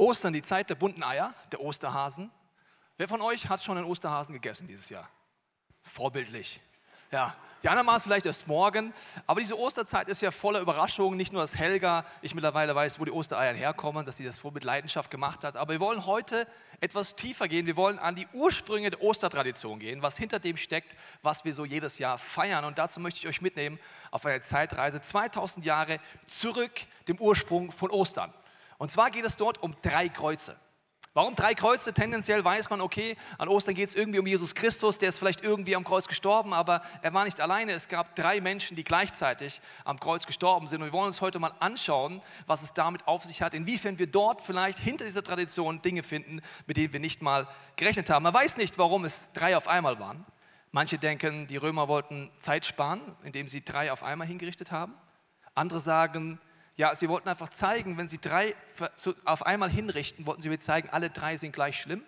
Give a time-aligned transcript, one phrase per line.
[0.00, 2.30] Ostern, die Zeit der bunten Eier, der Osterhasen.
[2.96, 5.08] Wer von euch hat schon einen Osterhasen gegessen dieses Jahr?
[5.82, 6.60] Vorbildlich.
[7.12, 8.94] Ja, die anderen machen es vielleicht erst morgen,
[9.26, 11.16] aber diese Osterzeit ist ja voller Überraschungen.
[11.16, 14.52] Nicht nur, dass Helga, ich mittlerweile weiß, wo die Ostereier herkommen, dass sie das vor
[14.52, 16.46] mit Leidenschaft gemacht hat, aber wir wollen heute
[16.80, 17.66] etwas tiefer gehen.
[17.66, 21.66] Wir wollen an die Ursprünge der Ostertradition gehen, was hinter dem steckt, was wir so
[21.66, 22.64] jedes Jahr feiern.
[22.64, 23.78] Und dazu möchte ich euch mitnehmen
[24.10, 26.72] auf eine Zeitreise 2000 Jahre zurück
[27.08, 28.32] dem Ursprung von Ostern.
[28.80, 30.56] Und zwar geht es dort um drei Kreuze.
[31.12, 31.92] Warum drei Kreuze?
[31.92, 35.44] Tendenziell weiß man, okay, an Ostern geht es irgendwie um Jesus Christus, der ist vielleicht
[35.44, 37.72] irgendwie am Kreuz gestorben, aber er war nicht alleine.
[37.72, 40.80] Es gab drei Menschen, die gleichzeitig am Kreuz gestorben sind.
[40.80, 44.06] Und wir wollen uns heute mal anschauen, was es damit auf sich hat, inwiefern wir
[44.06, 47.46] dort vielleicht hinter dieser Tradition Dinge finden, mit denen wir nicht mal
[47.76, 48.22] gerechnet haben.
[48.22, 50.24] Man weiß nicht, warum es drei auf einmal waren.
[50.70, 54.94] Manche denken, die Römer wollten Zeit sparen, indem sie drei auf einmal hingerichtet haben.
[55.54, 56.40] Andere sagen,
[56.76, 58.54] ja, sie wollten einfach zeigen, wenn sie drei
[59.24, 62.02] auf einmal hinrichten, wollten sie mir zeigen, alle drei sind gleich schlimm.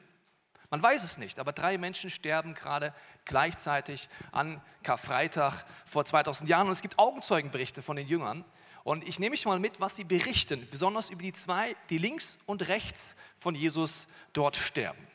[0.70, 2.94] Man weiß es nicht, aber drei Menschen sterben gerade
[3.26, 6.67] gleichzeitig an Karfreitag vor 2000 Jahren.
[6.67, 8.43] Und es gibt Augenzeugenberichte von den Jüngern.
[8.82, 12.38] Und ich nehme mich mal mit, was sie berichten, besonders über die zwei, die links
[12.47, 15.06] und rechts von Jesus dort sterben.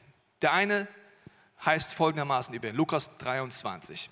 [0.43, 0.87] Der eine
[1.65, 4.11] heißt folgendermaßen über Lukas 23.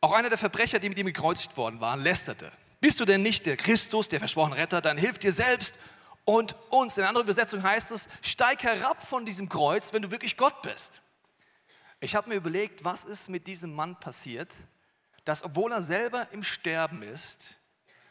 [0.00, 2.50] Auch einer der Verbrecher, die mit ihm gekreuzigt worden waren, lästerte.
[2.80, 5.78] Bist du denn nicht der Christus, der versprochene Retter, dann hilf dir selbst
[6.24, 6.96] und uns.
[6.96, 10.62] In einer anderen Übersetzung heißt es, steig herab von diesem Kreuz, wenn du wirklich Gott
[10.62, 11.00] bist.
[12.00, 14.54] Ich habe mir überlegt, was ist mit diesem Mann passiert,
[15.24, 17.56] dass obwohl er selber im Sterben ist,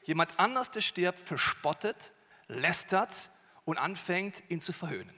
[0.04, 2.12] jemand anders, der stirbt, verspottet,
[2.48, 3.30] lästert
[3.64, 5.16] und anfängt, ihn zu verhöhnen.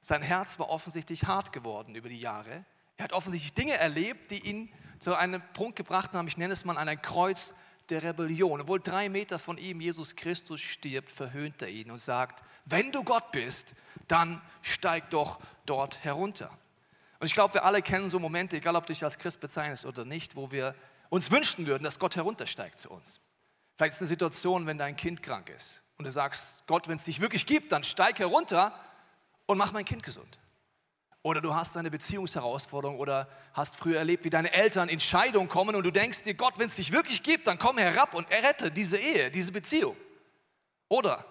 [0.00, 2.64] Sein Herz war offensichtlich hart geworden über die Jahre.
[2.96, 6.64] Er hat offensichtlich Dinge erlebt, die ihn zu einem Punkt gebracht haben, ich nenne es
[6.64, 7.54] mal ein Kreuz
[7.90, 8.60] der Rebellion.
[8.60, 13.02] Obwohl drei Meter von ihm Jesus Christus stirbt, verhöhnt er ihn und sagt, wenn du
[13.02, 13.74] Gott bist,
[14.08, 16.50] dann steig doch dort herunter.
[17.18, 19.84] Und ich glaube, wir alle kennen so Momente, egal ob du dich als Christ bezeichnest
[19.84, 20.74] oder nicht, wo wir
[21.10, 23.20] uns wünschen würden, dass Gott heruntersteigt zu uns.
[23.76, 26.96] Vielleicht ist es eine Situation, wenn dein Kind krank ist und du sagst, Gott, wenn
[26.96, 28.74] es dich wirklich gibt, dann steig herunter
[29.46, 30.38] und mach mein Kind gesund.
[31.22, 35.76] Oder du hast eine Beziehungsherausforderung oder hast früher erlebt, wie deine Eltern in Scheidung kommen
[35.76, 38.70] und du denkst dir, Gott, wenn es dich wirklich gibt, dann komm herab und errette
[38.70, 39.96] diese Ehe, diese Beziehung.
[40.88, 41.24] Oder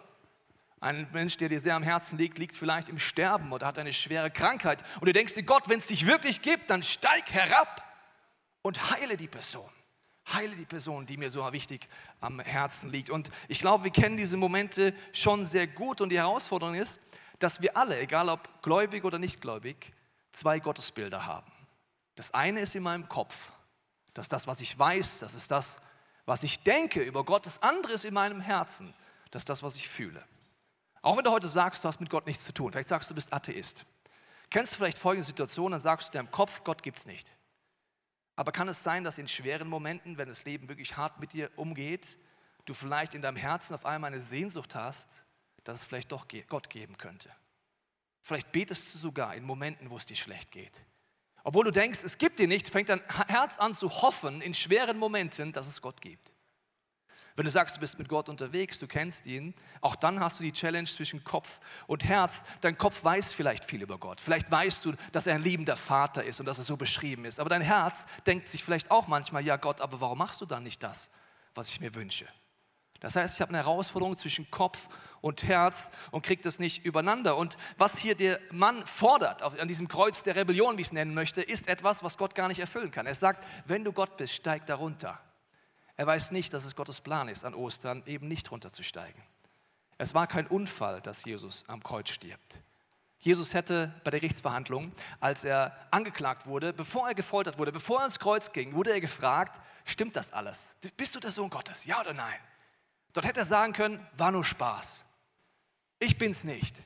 [0.80, 3.92] ein Mensch, der dir sehr am Herzen liegt, liegt vielleicht im Sterben oder hat eine
[3.92, 7.84] schwere Krankheit und du denkst dir, Gott, wenn es dich wirklich gibt, dann steig herab
[8.62, 9.70] und heile die Person.
[10.32, 11.88] Heile die Person, die mir so wichtig
[12.22, 13.10] am Herzen liegt.
[13.10, 17.02] Und ich glaube, wir kennen diese Momente schon sehr gut und die Herausforderung ist,
[17.40, 19.94] dass wir alle, egal ob gläubig oder nicht gläubig,
[20.32, 21.52] zwei Gottesbilder haben.
[22.16, 23.36] Das eine ist in meinem Kopf.
[24.14, 25.20] Das ist das, was ich weiß.
[25.20, 25.80] Das ist das,
[26.26, 27.46] was ich denke über Gott.
[27.46, 28.94] Das andere ist in meinem Herzen.
[29.32, 30.24] Das ist das, was ich fühle.
[31.02, 32.72] Auch wenn du heute sagst, du hast mit Gott nichts zu tun.
[32.72, 33.86] Vielleicht sagst du, du bist Atheist.
[34.50, 37.32] Kennst du vielleicht folgende Situation, dann sagst du deinem Kopf, Gott gibt es nicht.
[38.36, 41.52] Aber kann es sein, dass in schweren Momenten, wenn das Leben wirklich hart mit dir
[41.56, 42.18] umgeht,
[42.66, 45.22] du vielleicht in deinem Herzen auf einmal eine Sehnsucht hast,
[45.70, 47.30] dass es vielleicht doch Gott geben könnte.
[48.22, 50.74] Vielleicht betest du sogar in Momenten, wo es dir schlecht geht.
[51.44, 54.98] Obwohl du denkst, es gibt dir nicht, fängt dein Herz an zu hoffen in schweren
[54.98, 56.34] Momenten, dass es Gott gibt.
[57.36, 60.44] Wenn du sagst, du bist mit Gott unterwegs, du kennst ihn, auch dann hast du
[60.44, 62.44] die Challenge zwischen Kopf und Herz.
[62.62, 64.20] Dein Kopf weiß vielleicht viel über Gott.
[64.20, 67.40] Vielleicht weißt du, dass er ein liebender Vater ist und dass er so beschrieben ist.
[67.40, 70.64] Aber dein Herz denkt sich vielleicht auch manchmal, ja Gott, aber warum machst du dann
[70.64, 71.10] nicht das,
[71.54, 72.28] was ich mir wünsche?
[73.00, 74.90] Das heißt, ich habe eine Herausforderung zwischen Kopf
[75.22, 77.38] und Herz und kriege das nicht übereinander.
[77.38, 81.14] Und was hier der Mann fordert, an diesem Kreuz der Rebellion, wie ich es nennen
[81.14, 83.06] möchte, ist etwas, was Gott gar nicht erfüllen kann.
[83.06, 85.20] Er sagt, wenn du Gott bist, steig darunter.
[85.96, 89.22] Er weiß nicht, dass es Gottes Plan ist, an Ostern eben nicht runterzusteigen.
[89.98, 92.56] Es war kein Unfall, dass Jesus am Kreuz stirbt.
[93.22, 98.04] Jesus hätte bei der Gerichtsverhandlung, als er angeklagt wurde, bevor er gefoltert wurde, bevor er
[98.04, 100.68] ans Kreuz ging, wurde er gefragt, stimmt das alles?
[100.96, 101.84] Bist du der Sohn Gottes?
[101.84, 102.40] Ja oder nein?
[103.14, 105.00] Dort hätte er sagen können, war nur Spaß.
[106.00, 106.78] Ich bin's nicht.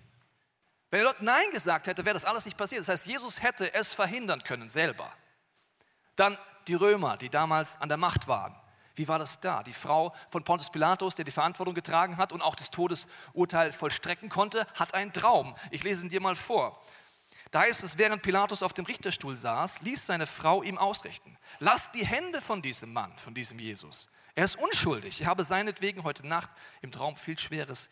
[0.89, 2.81] Wenn er dort Nein gesagt hätte, wäre das alles nicht passiert.
[2.81, 5.11] Das heißt, Jesus hätte es verhindern können selber.
[6.15, 6.37] Dann
[6.67, 8.55] die Römer, die damals an der Macht waren.
[8.95, 9.63] Wie war das da?
[9.63, 14.29] Die Frau von Pontius Pilatus, der die Verantwortung getragen hat und auch das Todesurteil vollstrecken
[14.29, 15.55] konnte, hat einen Traum.
[15.71, 16.79] Ich lese ihn dir mal vor.
[17.49, 21.37] Da heißt es, während Pilatus auf dem Richterstuhl saß, ließ seine Frau ihm ausrichten.
[21.59, 24.07] Lass die Hände von diesem Mann, von diesem Jesus.
[24.35, 25.21] Er ist unschuldig.
[25.21, 26.49] Ich habe seinetwegen heute Nacht
[26.81, 27.89] im Traum viel Schweres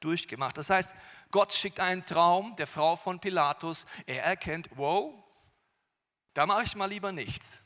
[0.00, 0.58] durchgemacht.
[0.58, 0.94] Das heißt,
[1.30, 3.86] Gott schickt einen Traum der Frau von Pilatus.
[4.06, 5.14] Er erkennt, wow,
[6.34, 7.60] da mache ich mal lieber nichts.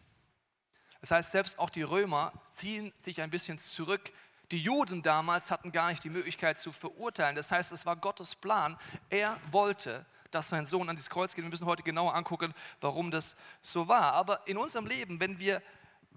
[1.01, 4.13] Das heißt, selbst auch die Römer ziehen sich ein bisschen zurück.
[4.51, 7.35] Die Juden damals hatten gar nicht die Möglichkeit zu verurteilen.
[7.35, 8.79] Das heißt, es war Gottes Plan.
[9.11, 11.45] Er wollte, dass sein Sohn an das Kreuz geht.
[11.45, 14.13] Wir müssen heute genauer angucken, warum das so war.
[14.13, 15.63] Aber in unserem Leben, wenn wir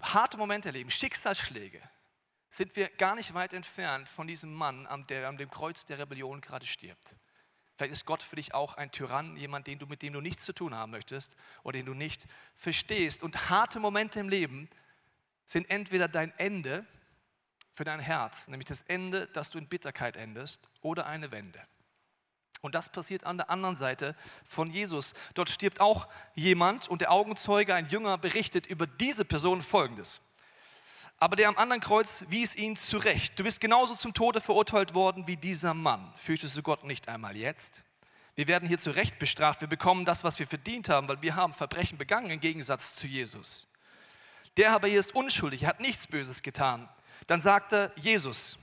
[0.00, 1.82] harte Momente erleben, Schicksalsschläge,
[2.50, 6.40] sind wir gar nicht weit entfernt von diesem Mann, der an dem Kreuz der Rebellion
[6.40, 7.14] gerade stirbt.
[7.76, 10.44] Vielleicht ist Gott für dich auch ein Tyrann, jemand, den du, mit dem du nichts
[10.44, 12.26] zu tun haben möchtest oder den du nicht
[12.56, 13.22] verstehst.
[13.22, 14.68] Und harte Momente im Leben
[15.44, 16.84] sind entweder dein Ende
[17.72, 21.64] für dein Herz, nämlich das Ende, dass du in Bitterkeit endest, oder eine Wende.
[22.60, 24.14] Und das passiert an der anderen Seite
[24.48, 25.12] von Jesus.
[25.34, 30.20] Dort stirbt auch jemand und der Augenzeuge, ein Jünger, berichtet über diese Person Folgendes.
[31.20, 33.38] Aber der am anderen Kreuz wies ihn zurecht.
[33.38, 36.12] Du bist genauso zum Tode verurteilt worden wie dieser Mann.
[36.20, 37.82] Fürchtest du Gott nicht einmal jetzt?
[38.36, 39.60] Wir werden hier zu Recht bestraft.
[39.60, 43.08] Wir bekommen das, was wir verdient haben, weil wir haben Verbrechen begangen im Gegensatz zu
[43.08, 43.66] Jesus.
[44.56, 46.88] Der aber hier ist unschuldig, er hat nichts Böses getan.
[47.26, 48.56] Dann sagte Jesus,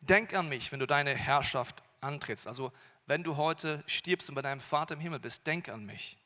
[0.00, 2.48] denk an mich, wenn du deine Herrschaft antrittst.
[2.48, 2.72] Also
[3.08, 6.18] wenn du heute stirbst und bei deinem Vater im Himmel bist, denk an mich.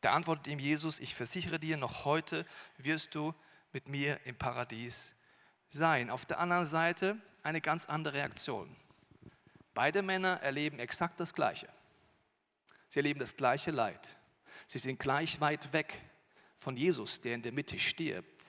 [0.00, 2.46] Da antwortet ihm Jesus, ich versichere dir, noch heute
[2.78, 3.34] wirst du
[3.72, 5.14] mit mir im Paradies
[5.68, 6.08] sein.
[6.08, 8.74] Auf der anderen Seite eine ganz andere Reaktion.
[9.74, 11.68] Beide Männer erleben exakt das Gleiche.
[12.88, 14.16] Sie erleben das gleiche Leid.
[14.66, 16.00] Sie sind gleich weit weg
[16.56, 18.44] von Jesus, der in der Mitte stirbt.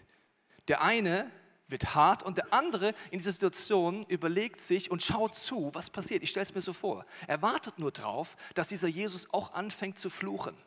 [0.69, 1.29] Der eine
[1.69, 6.23] wird hart und der andere in dieser Situation überlegt sich und schaut zu, was passiert.
[6.23, 7.05] Ich stelle es mir so vor.
[7.27, 10.57] Er wartet nur darauf, dass dieser Jesus auch anfängt zu fluchen.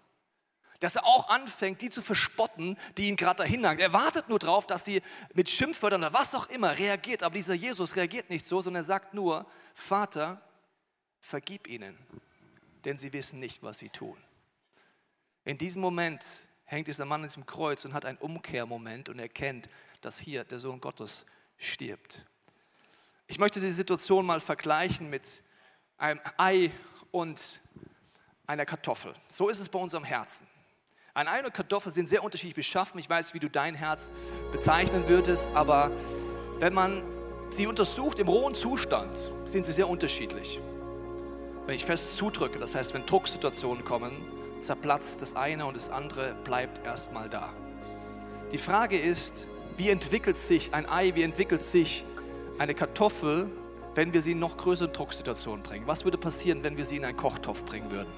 [0.80, 3.78] dass er auch anfängt, die zu verspotten, die ihn gerade dahin hangen.
[3.78, 5.00] Er wartet nur darauf, dass sie
[5.32, 7.22] mit Schimpfwörtern oder was auch immer reagiert.
[7.22, 10.42] Aber dieser Jesus reagiert nicht so, sondern er sagt nur, Vater,
[11.20, 11.96] vergib ihnen,
[12.84, 14.16] denn sie wissen nicht, was sie tun.
[15.44, 16.26] In diesem Moment
[16.64, 19.68] hängt dieser Mann an diesem Kreuz und hat einen Umkehrmoment und erkennt,
[20.02, 21.24] dass hier der Sohn Gottes
[21.56, 22.26] stirbt.
[23.26, 25.42] Ich möchte die Situation mal vergleichen mit
[25.96, 26.70] einem Ei
[27.10, 27.62] und
[28.46, 29.14] einer Kartoffel.
[29.28, 30.46] So ist es bei unserem Herzen.
[31.14, 32.98] Ein Ei und Kartoffel sind sehr unterschiedlich beschaffen.
[32.98, 34.10] Ich weiß, wie du dein Herz
[34.50, 35.90] bezeichnen würdest, aber
[36.58, 37.02] wenn man
[37.50, 40.60] sie untersucht im rohen Zustand, sind sie sehr unterschiedlich.
[41.66, 44.12] Wenn ich fest zudrücke, das heißt, wenn Drucksituationen kommen,
[44.60, 47.52] zerplatzt das eine und das andere bleibt erstmal da.
[48.50, 52.04] Die Frage ist, wie entwickelt sich ein Ei, wie entwickelt sich
[52.58, 53.50] eine Kartoffel,
[53.94, 55.86] wenn wir sie in noch größere Drucksituationen bringen?
[55.86, 58.10] Was würde passieren, wenn wir sie in einen Kochtopf bringen würden?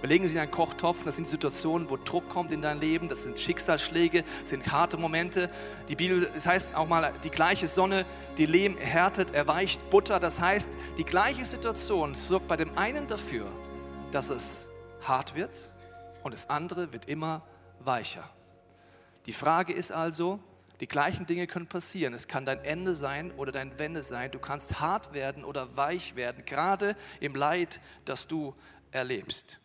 [0.00, 3.08] Wir legen sie in einen Kochtopf, das sind Situationen, wo Druck kommt in dein Leben,
[3.08, 5.48] das sind Schicksalsschläge, das sind harte Momente.
[5.88, 8.04] Die Bibel, das heißt auch mal, die gleiche Sonne,
[8.36, 10.18] die Lehm erhärtet, erweicht Butter.
[10.18, 13.46] Das heißt, die gleiche Situation sorgt bei dem einen dafür,
[14.10, 14.66] dass es
[15.02, 15.56] hart wird
[16.24, 17.42] und das andere wird immer
[17.78, 18.28] weicher.
[19.26, 20.40] Die Frage ist also,
[20.80, 22.12] die gleichen Dinge können passieren.
[22.12, 24.32] Es kann dein Ende sein oder dein Wende sein.
[24.32, 28.54] Du kannst hart werden oder weich werden, gerade im Leid, das du
[28.90, 29.60] erlebst.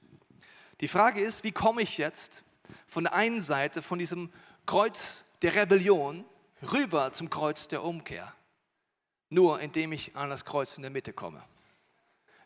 [0.80, 2.44] Die Frage ist, wie komme ich jetzt
[2.86, 4.32] von der einen Seite, von diesem
[4.68, 6.24] Kreuz der Rebellion,
[6.72, 8.34] rüber zum Kreuz der Umkehr?
[9.30, 11.44] Nur indem ich an das Kreuz in der Mitte komme.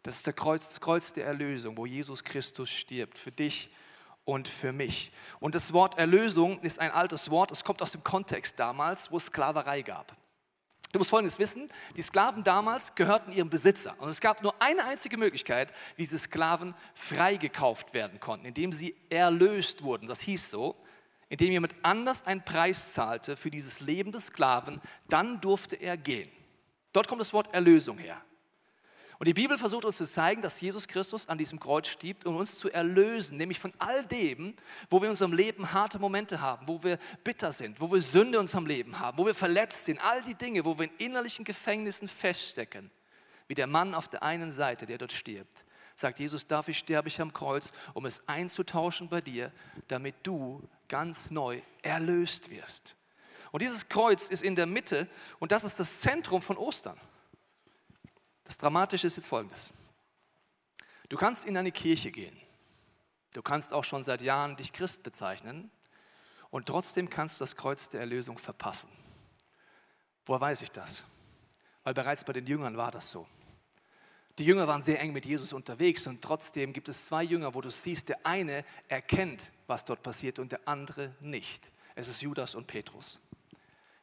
[0.04, 3.70] Das ist der Kreuz, das Kreuz der Erlösung, wo Jesus Christus stirbt für dich
[4.26, 5.12] und für mich.
[5.40, 9.18] Und das Wort Erlösung ist ein altes Wort, es kommt aus dem Kontext damals, wo
[9.18, 10.16] es Sklaverei gab.
[10.92, 13.96] Du musst Folgendes wissen, die Sklaven damals gehörten ihrem Besitzer.
[14.00, 18.96] Und es gab nur eine einzige Möglichkeit, wie diese Sklaven freigekauft werden konnten, indem sie
[19.10, 20.08] erlöst wurden.
[20.08, 20.76] Das hieß so,
[21.30, 26.30] indem jemand anders einen Preis zahlte für dieses Leben des Sklaven, dann durfte er gehen.
[26.92, 28.22] Dort kommt das Wort Erlösung her.
[29.22, 32.38] Und die Bibel versucht uns zu zeigen, dass Jesus Christus an diesem Kreuz stirbt, um
[32.38, 34.56] uns zu erlösen, nämlich von all dem,
[34.90, 38.40] wo wir in unserem Leben harte Momente haben, wo wir bitter sind, wo wir Sünde
[38.40, 41.46] in unserem Leben haben, wo wir verletzt sind, all die Dinge, wo wir in innerlichen
[41.46, 42.90] Gefängnissen feststecken,
[43.48, 45.66] wie der Mann auf der einen Seite, der dort stirbt.
[45.94, 49.52] Sagt Jesus, dafür sterbe ich am Kreuz, um es einzutauschen bei dir,
[49.88, 52.96] damit du ganz neu erlöst wirst.
[53.52, 57.00] Und dieses Kreuz ist in der Mitte und das ist das Zentrum von Ostern.
[58.52, 59.72] Das Dramatische ist jetzt folgendes.
[61.08, 62.36] Du kannst in eine Kirche gehen.
[63.32, 65.72] Du kannst auch schon seit Jahren dich Christ bezeichnen.
[66.50, 68.90] Und trotzdem kannst du das Kreuz der Erlösung verpassen.
[70.26, 71.06] Woher weiß ich das?
[71.86, 73.26] Weil bereits bei den Jüngern war das so.
[74.38, 77.62] Die Jünger waren sehr eng mit Jesus unterwegs und trotzdem gibt es zwei Jünger, wo
[77.62, 81.72] du siehst, der eine erkennt, was dort passiert und der andere nicht.
[81.96, 83.18] Es ist Judas und Petrus.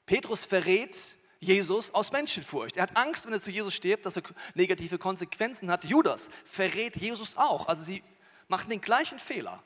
[0.06, 2.76] Petrus verrät Jesus aus Menschenfurcht.
[2.76, 4.22] Er hat Angst, wenn er zu Jesus stirbt, dass er
[4.54, 5.84] negative Konsequenzen hat.
[5.84, 7.68] Judas verrät Jesus auch.
[7.68, 8.02] Also sie
[8.48, 9.62] machen den gleichen Fehler.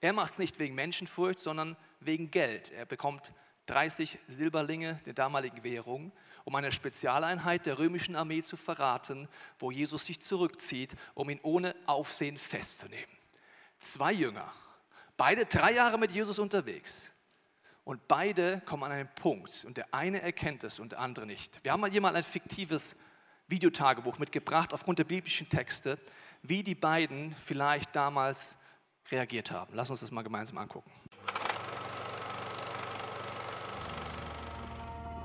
[0.00, 2.70] Er macht es nicht wegen Menschenfurcht, sondern wegen Geld.
[2.72, 3.32] Er bekommt
[3.66, 6.12] 30 Silberlinge der damaligen Währung,
[6.44, 9.28] um eine Spezialeinheit der römischen Armee zu verraten,
[9.58, 13.04] wo Jesus sich zurückzieht, um ihn ohne Aufsehen festzunehmen.
[13.78, 14.50] Zwei Jünger,
[15.16, 17.10] beide drei Jahre mit Jesus unterwegs.
[17.88, 21.58] Und beide kommen an einen Punkt und der eine erkennt es und der andere nicht.
[21.62, 22.94] Wir haben mal mal ein fiktives
[23.46, 25.98] Videotagebuch mitgebracht aufgrund der biblischen Texte,
[26.42, 28.56] wie die beiden vielleicht damals
[29.10, 29.72] reagiert haben.
[29.74, 30.90] Lass uns das mal gemeinsam angucken.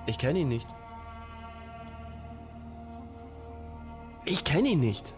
[0.06, 0.70] Ich kenne ihn nicht.
[4.24, 5.14] Ich kenne ihn nicht.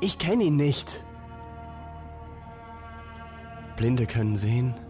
[0.00, 1.04] Ich kenne ihn nicht.
[3.76, 4.87] Blinde können sehen.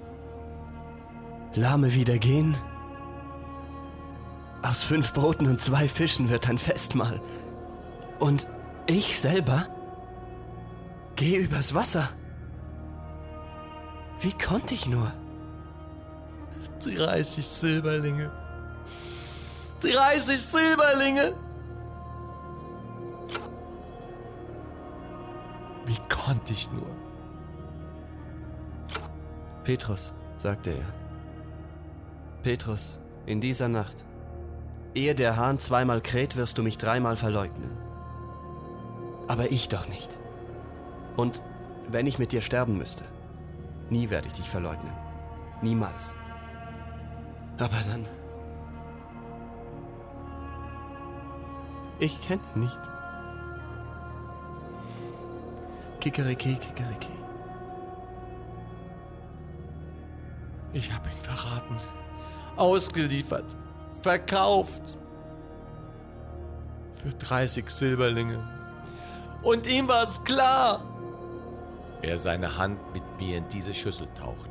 [1.55, 2.57] Lahme wieder gehen.
[4.63, 7.21] Aus fünf Broten und zwei Fischen wird ein Festmahl.
[8.19, 8.47] Und
[8.87, 9.67] ich selber
[11.17, 12.09] gehe übers Wasser.
[14.21, 15.13] Wie konnte ich nur?
[16.85, 18.31] 30 Silberlinge.
[19.81, 21.35] 30 Silberlinge!
[25.87, 26.89] Wie konnte ich nur?
[29.65, 31.08] Petrus, sagte er.
[32.49, 34.07] Petrus, in dieser Nacht,
[34.95, 37.71] ehe der Hahn zweimal kräht, wirst du mich dreimal verleugnen.
[39.27, 40.17] Aber ich doch nicht.
[41.19, 41.43] Und
[41.91, 43.05] wenn ich mit dir sterben müsste,
[43.91, 44.95] nie werde ich dich verleugnen.
[45.61, 46.15] Niemals.
[47.59, 48.07] Aber dann.
[51.99, 52.81] Ich kenne ihn nicht.
[56.01, 57.13] Kikeriki, Kikeriki.
[60.73, 61.77] Ich habe ihn verraten,
[62.59, 63.57] ausgeliefert,
[64.03, 64.99] verkauft.
[66.95, 68.43] Für 30 Silberlinge.
[69.43, 70.83] Und ihm war es klar.
[72.01, 74.51] Wer seine Hand mit mir in diese Schüssel taucht,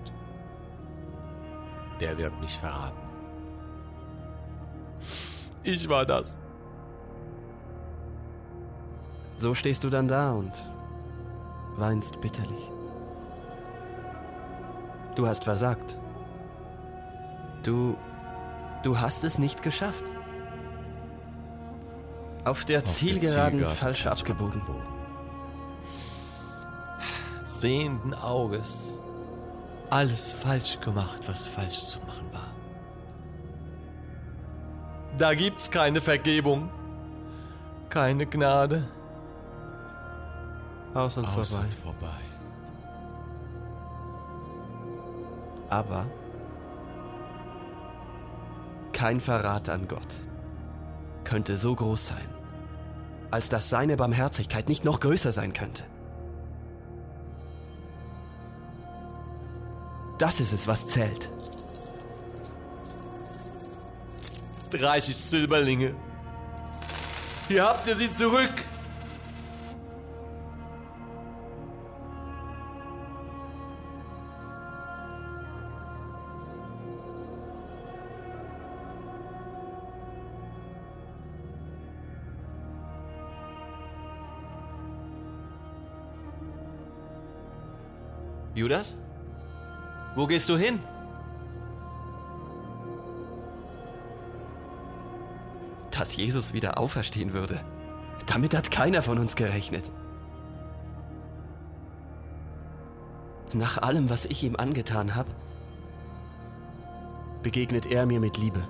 [1.99, 3.07] der wird mich verraten.
[5.63, 6.39] Ich war das.
[9.37, 10.51] So stehst du dann da und
[11.75, 12.71] weinst bitterlich.
[15.15, 15.97] Du hast versagt.
[17.63, 17.97] Du.
[18.83, 20.05] Du hast es nicht geschafft.
[22.45, 24.61] Auf der Auf der Zielgeraden Zielgeraden falsch falsch abgebogen.
[27.43, 28.99] Sehenden Auges.
[29.89, 32.51] Alles falsch gemacht, was falsch zu machen war.
[35.17, 36.69] Da gibt's keine Vergebung,
[37.89, 38.87] keine Gnade.
[40.93, 41.63] Aus und Aus vorbei.
[41.65, 42.19] und vorbei.
[45.69, 46.05] Aber
[48.97, 50.21] kein Verrat an Gott
[51.23, 52.27] könnte so groß sein,
[53.29, 55.83] als dass seine Barmherzigkeit nicht noch größer sein könnte.
[60.17, 61.29] Das ist es, was zählt.
[64.71, 65.93] 30 Silberlinge.
[67.49, 68.55] Hier habt ihr sie zurück.
[88.57, 88.95] Judas?
[90.15, 90.79] Wo gehst du hin?
[95.91, 97.59] Dass Jesus wieder auferstehen würde.
[98.25, 99.91] Damit hat keiner von uns gerechnet.
[103.53, 105.29] Nach allem, was ich ihm angetan habe,
[107.43, 108.67] begegnet er mir mit Liebe.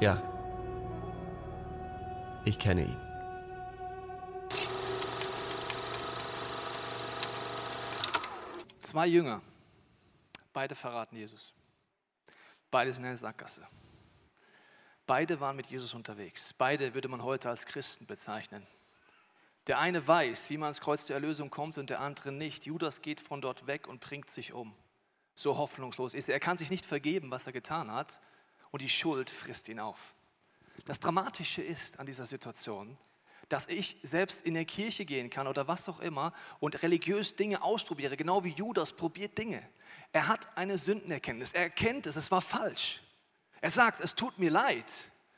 [0.00, 0.22] Ja,
[2.44, 3.07] ich kenne ihn.
[8.98, 9.40] Zwei Jünger,
[10.52, 11.52] beide verraten Jesus.
[12.68, 13.64] Beide sind in der Sackgasse.
[15.06, 16.52] Beide waren mit Jesus unterwegs.
[16.52, 18.66] Beide würde man heute als Christen bezeichnen.
[19.68, 22.66] Der eine weiß, wie man ans Kreuz der Erlösung kommt und der andere nicht.
[22.66, 24.74] Judas geht von dort weg und bringt sich um.
[25.36, 26.34] So hoffnungslos ist er.
[26.34, 28.18] Er kann sich nicht vergeben, was er getan hat
[28.72, 30.16] und die Schuld frisst ihn auf.
[30.86, 32.98] Das Dramatische ist an dieser Situation,
[33.48, 37.62] dass ich selbst in der Kirche gehen kann oder was auch immer und religiös Dinge
[37.62, 39.66] ausprobiere, genau wie Judas probiert Dinge.
[40.12, 43.02] Er hat eine Sündenerkenntnis, er erkennt es, es war falsch.
[43.60, 44.92] Er sagt, es tut mir leid.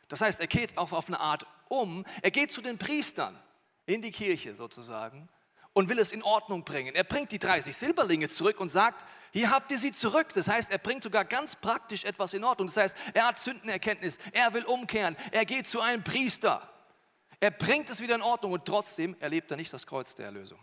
[0.09, 3.41] Das heißt, er geht auch auf eine Art um, er geht zu den Priestern
[3.87, 5.29] in die Kirche sozusagen
[5.73, 6.95] und will es in Ordnung bringen.
[6.95, 10.29] Er bringt die 30 Silberlinge zurück und sagt, hier habt ihr sie zurück.
[10.35, 12.67] Das heißt, er bringt sogar ganz praktisch etwas in Ordnung.
[12.67, 16.69] Das heißt, er hat Sündenerkenntnis, er will umkehren, er geht zu einem Priester.
[17.41, 20.61] Er bringt es wieder in Ordnung und trotzdem erlebt er nicht das Kreuz der Erlösung.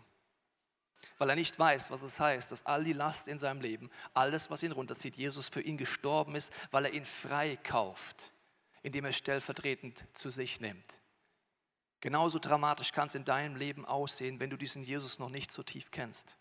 [1.18, 4.48] Weil er nicht weiß, was es heißt, dass all die Last in seinem Leben, alles,
[4.48, 8.32] was ihn runterzieht, Jesus für ihn gestorben ist, weil er ihn freikauft,
[8.82, 11.00] indem er stellvertretend zu sich nimmt.
[12.00, 15.64] Genauso dramatisch kann es in deinem Leben aussehen, wenn du diesen Jesus noch nicht so
[15.64, 16.36] tief kennst.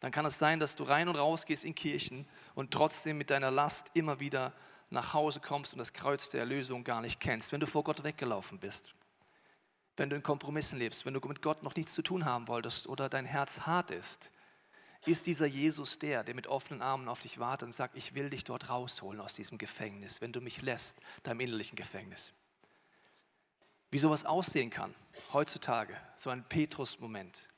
[0.00, 3.30] Dann kann es sein, dass du rein und raus gehst in Kirchen und trotzdem mit
[3.30, 4.52] deiner Last immer wieder
[4.90, 8.02] nach Hause kommst und das Kreuz der Erlösung gar nicht kennst, wenn du vor Gott
[8.02, 8.92] weggelaufen bist
[9.96, 12.86] wenn du in Kompromissen lebst, wenn du mit Gott noch nichts zu tun haben wolltest
[12.86, 14.30] oder dein Herz hart ist,
[15.04, 18.30] ist dieser Jesus der, der mit offenen Armen auf dich wartet und sagt, ich will
[18.30, 22.32] dich dort rausholen aus diesem Gefängnis, wenn du mich lässt, deinem innerlichen Gefängnis.
[23.90, 24.94] Wie sowas aussehen kann,
[25.32, 27.48] heutzutage, so ein Petrus-Moment,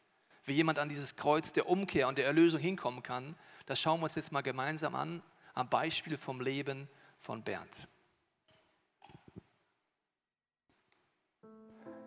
[0.47, 4.05] wie jemand an dieses Kreuz der Umkehr und der Erlösung hinkommen kann, das schauen wir
[4.05, 7.88] uns jetzt mal gemeinsam an, am Beispiel vom Leben von Bernd.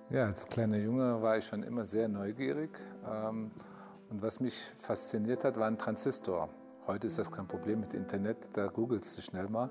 [0.09, 2.69] Ja, als kleiner Junge war ich schon immer sehr neugierig.
[3.05, 3.51] Ähm,
[4.09, 6.47] und was mich fasziniert hat, war ein Transistor.
[6.87, 9.69] Heute ist das kein Problem mit Internet, da googelst du schnell mal.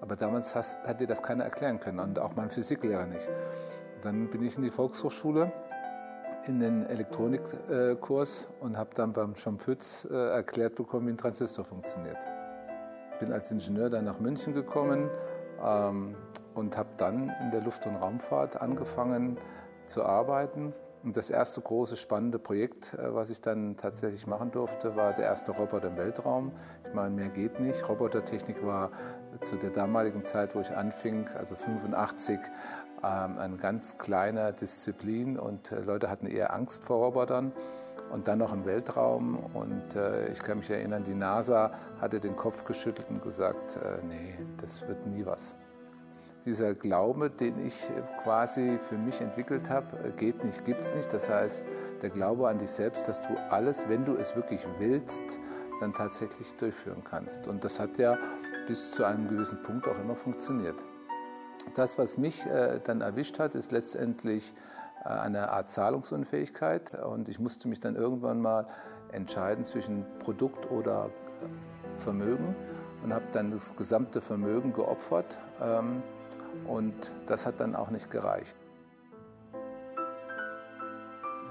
[0.00, 3.30] Aber damals hast, hat dir das keiner erklären können und auch mein Physiklehrer nicht.
[4.00, 5.52] Dann bin ich in die Volkshochschule
[6.46, 11.62] in den Elektronikkurs und habe dann beim John Pütz äh, erklärt bekommen, wie ein Transistor
[11.62, 12.18] funktioniert.
[13.20, 15.10] Bin als Ingenieur dann nach München gekommen
[15.62, 16.16] ähm,
[16.54, 19.36] und habe dann in der Luft- und Raumfahrt angefangen,
[19.86, 20.72] zu arbeiten.
[21.04, 25.26] Und das erste große spannende Projekt, äh, was ich dann tatsächlich machen durfte, war der
[25.26, 26.52] erste Roboter im Weltraum.
[26.86, 27.86] Ich meine, mehr geht nicht.
[27.86, 28.90] Robotertechnik war
[29.40, 32.38] zu der damaligen Zeit, wo ich anfing, also 85,
[33.02, 37.52] ähm, eine ganz kleine Disziplin und äh, Leute hatten eher Angst vor Robotern.
[38.10, 39.38] und dann noch im Weltraum.
[39.54, 44.04] Und äh, ich kann mich erinnern, die NASA hatte den Kopf geschüttelt und gesagt, äh,
[44.06, 45.54] nee, das wird nie was.
[46.44, 47.90] Dieser Glaube, den ich
[48.22, 51.10] quasi für mich entwickelt habe, äh, geht nicht, gibt es nicht.
[51.10, 51.64] Das heißt,
[52.02, 55.40] der Glaube an dich selbst, dass du alles, wenn du es wirklich willst,
[55.80, 57.48] dann tatsächlich durchführen kannst.
[57.48, 58.18] Und das hat ja
[58.66, 60.84] bis zu einem gewissen Punkt auch immer funktioniert.
[61.74, 64.54] Das, was mich äh, dann erwischt hat, ist letztendlich
[65.04, 67.02] äh, eine Art Zahlungsunfähigkeit.
[67.04, 68.66] Und ich musste mich dann irgendwann mal
[69.12, 71.06] entscheiden zwischen Produkt oder
[71.40, 72.54] äh, Vermögen
[73.02, 75.38] und habe dann das gesamte Vermögen geopfert.
[75.62, 76.02] Ähm,
[76.66, 78.56] und das hat dann auch nicht gereicht.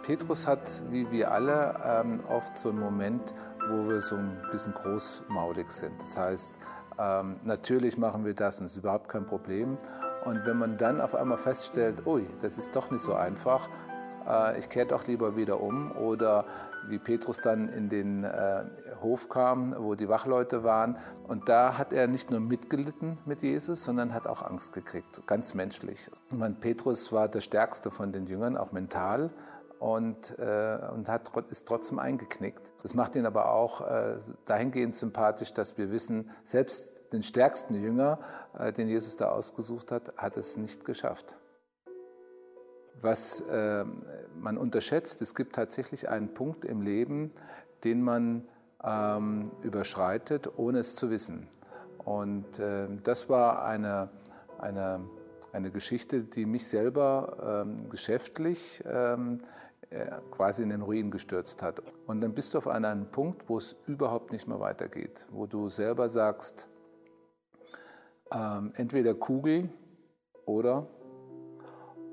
[0.04, 3.34] Petrus hat, wie wir alle, ähm, oft so einen Moment,
[3.70, 6.00] wo wir so ein bisschen großmaulig sind.
[6.02, 6.54] Das heißt,
[7.00, 9.78] ähm, natürlich machen wir das und es ist überhaupt kein Problem.
[10.26, 13.70] Und wenn man dann auf einmal feststellt, ui, das ist doch nicht so einfach,
[14.28, 15.92] äh, ich kehre doch lieber wieder um.
[15.92, 16.46] Oder
[16.88, 18.66] wie Petrus dann in den äh,
[19.02, 20.98] Hof kam, wo die Wachleute waren.
[21.28, 25.54] Und da hat er nicht nur mitgelitten mit Jesus, sondern hat auch Angst gekriegt, ganz
[25.54, 26.10] menschlich.
[26.30, 29.32] Ich meine, Petrus war der stärkste von den Jüngern, auch mental.
[29.80, 32.72] Und, äh, und hat, ist trotzdem eingeknickt.
[32.82, 38.18] Das macht ihn aber auch äh, dahingehend sympathisch, dass wir wissen, selbst den stärksten Jünger,
[38.76, 41.38] den Jesus da ausgesucht hat, hat es nicht geschafft.
[43.02, 43.86] Was äh,
[44.40, 47.32] man unterschätzt, es gibt tatsächlich einen Punkt im Leben,
[47.84, 48.48] den man
[48.84, 51.48] ähm, überschreitet, ohne es zu wissen.
[52.06, 54.10] Und äh, das war eine,
[54.60, 55.02] eine,
[55.52, 59.40] eine Geschichte, die mich selber ähm, geschäftlich ähm,
[59.90, 61.82] äh, quasi in den Ruin gestürzt hat.
[62.08, 65.70] Und dann bist du auf einem Punkt, wo es überhaupt nicht mehr weitergeht, wo du
[65.70, 66.68] selber sagst,
[68.32, 69.70] ähm, entweder Kugel
[70.46, 70.88] oder.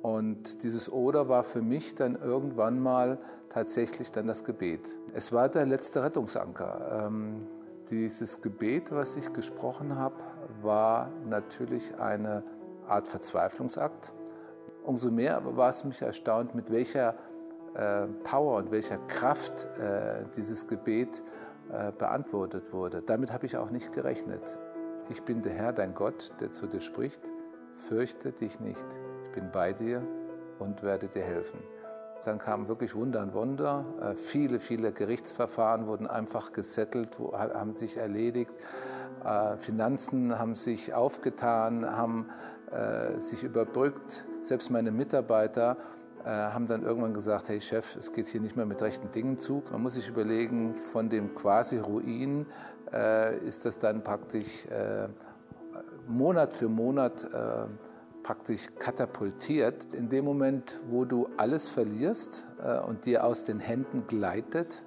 [0.03, 3.19] Und dieses Oder war für mich dann irgendwann mal
[3.51, 4.99] tatsächlich dann das Gebet.
[5.13, 7.07] Es war der letzte Rettungsanker.
[7.07, 7.47] Ähm,
[7.91, 10.15] dieses Gebet, was ich gesprochen habe,
[10.63, 12.45] war natürlich eine
[12.87, 14.15] Art Verzweiflungsakt.
[14.85, 17.15] Umso mehr war es mich erstaunt, mit welcher
[17.75, 21.23] äh, Power und welcher Kraft äh, dieses Gebet
[21.73, 23.03] äh, beantwortet wurde.
[23.03, 24.59] Damit habe ich auch nicht gerechnet.
[25.09, 27.21] Ich bin der Herr, dein Gott, der zu dir spricht.
[27.75, 28.87] Fürchte dich nicht.
[29.33, 30.03] Bin bei dir
[30.59, 31.61] und werde dir helfen.
[32.25, 33.85] Dann kamen wirklich Wunder an Wunder.
[34.01, 38.53] Äh, viele, viele Gerichtsverfahren wurden einfach gesettelt, haben sich erledigt.
[39.25, 42.29] Äh, Finanzen haben sich aufgetan, haben
[42.71, 44.27] äh, sich überbrückt.
[44.43, 45.77] Selbst meine Mitarbeiter
[46.23, 49.63] haben dann irgendwann gesagt, hey Chef, es geht hier nicht mehr mit rechten Dingen zu.
[49.73, 52.45] Man muss sich überlegen, von dem quasi Ruin
[53.43, 54.69] ist das dann praktisch
[56.07, 57.27] Monat für Monat
[58.31, 59.93] praktisch katapultiert.
[59.93, 64.85] In dem Moment, wo du alles verlierst äh, und dir aus den Händen gleitet,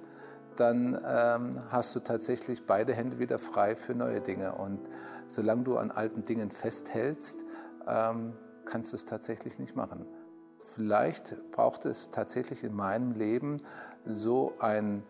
[0.56, 4.54] dann ähm, hast du tatsächlich beide Hände wieder frei für neue Dinge.
[4.54, 4.80] Und
[5.26, 7.44] solange du an alten Dingen festhältst,
[7.86, 8.32] ähm,
[8.64, 10.06] kannst du es tatsächlich nicht machen.
[10.74, 13.58] Vielleicht braucht es tatsächlich in meinem Leben
[14.06, 15.02] so ein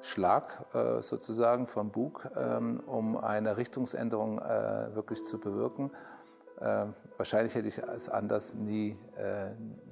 [0.00, 5.90] Schlag äh, sozusagen vom Bug, ähm, um eine Richtungsänderung äh, wirklich zu bewirken.
[6.64, 6.86] Äh,
[7.18, 8.96] wahrscheinlich hätte ich es anders nie,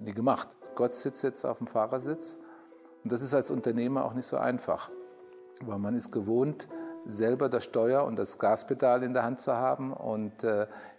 [0.01, 0.49] nie gemacht.
[0.75, 2.39] Gott sitzt jetzt auf dem Fahrersitz
[3.05, 4.91] und das ist als Unternehmer auch nicht so einfach,
[5.61, 6.67] weil man ist gewohnt,
[7.05, 10.45] selber das Steuer und das Gaspedal in der Hand zu haben und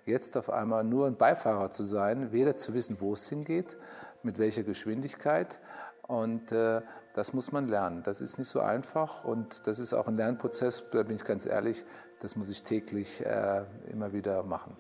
[0.06, 3.78] jetzt auf einmal nur ein Beifahrer zu sein, weder zu wissen, wo es hingeht,
[4.22, 5.60] mit welcher Geschwindigkeit
[6.08, 6.82] und äh,
[7.14, 8.04] das muss man lernen.
[8.04, 11.46] Das ist nicht so einfach und das ist auch ein Lernprozess, da bin ich ganz
[11.46, 11.86] ehrlich,
[12.20, 14.76] das muss ich täglich äh, immer wieder machen.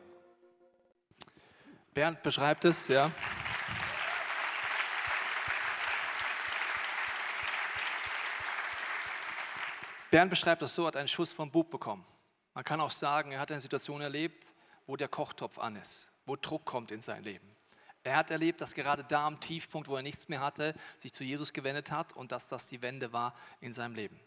[1.94, 3.12] Bernd beschreibt es, ja.
[10.10, 12.06] Bernd beschreibt es so, hat einen Schuss vom Bub bekommen.
[12.54, 14.54] Man kann auch sagen, er hat eine Situation erlebt,
[14.86, 17.56] wo der Kochtopf an ist, wo Druck kommt in sein Leben.
[18.04, 21.24] Er hat erlebt, dass gerade da am Tiefpunkt, wo er nichts mehr hatte, sich zu
[21.24, 24.20] Jesus gewendet hat und dass das die Wende war in seinem Leben.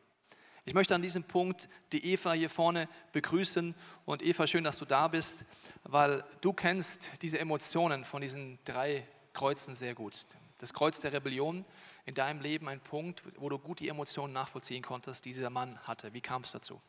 [0.69, 3.73] Ich möchte an diesem Punkt die Eva hier vorne begrüßen.
[4.05, 5.45] Und Eva, schön, dass du da bist,
[5.85, 10.27] weil du kennst diese Emotionen von diesen drei Kreuzen sehr gut.
[10.59, 11.65] Das Kreuz der Rebellion
[12.05, 15.79] in deinem Leben ein Punkt, wo du gut die Emotionen nachvollziehen konntest, die dieser Mann
[15.87, 16.13] hatte.
[16.13, 16.81] Wie kam es dazu?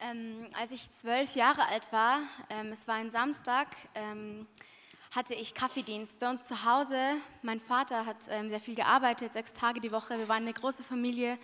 [0.00, 4.48] Ähm, als ich zwölf Jahre alt war, ähm, es war ein Samstag, ähm,
[5.14, 6.98] hatte ich Kaffeedienst bei uns zu Hause.
[7.42, 10.18] Mein Vater hat ähm, sehr viel gearbeitet, sechs Tage die Woche.
[10.18, 11.38] Wir waren eine große Familie.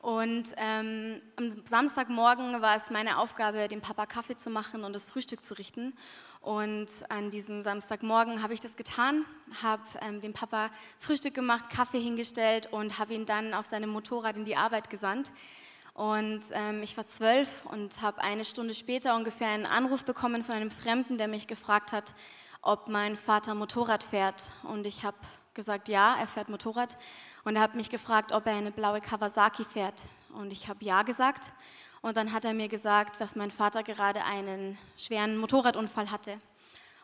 [0.00, 5.04] Und ähm, am Samstagmorgen war es meine Aufgabe, dem Papa Kaffee zu machen und das
[5.04, 5.92] Frühstück zu richten.
[6.40, 9.24] Und an diesem Samstagmorgen habe ich das getan,
[9.60, 14.36] habe ähm, dem Papa Frühstück gemacht, Kaffee hingestellt und habe ihn dann auf seinem Motorrad
[14.36, 15.32] in die Arbeit gesandt.
[15.94, 20.54] Und ähm, ich war zwölf und habe eine Stunde später ungefähr einen Anruf bekommen von
[20.54, 22.14] einem Fremden, der mich gefragt hat,
[22.62, 24.44] ob mein Vater Motorrad fährt.
[24.62, 25.16] Und ich habe
[25.58, 26.96] gesagt, ja, er fährt Motorrad.
[27.42, 30.04] Und er hat mich gefragt, ob er eine blaue Kawasaki fährt.
[30.32, 31.50] Und ich habe ja gesagt.
[32.00, 36.40] Und dann hat er mir gesagt, dass mein Vater gerade einen schweren Motorradunfall hatte.